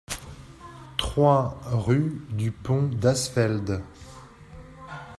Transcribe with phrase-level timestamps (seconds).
[0.97, 3.83] trois rue du Pont d'Asfeld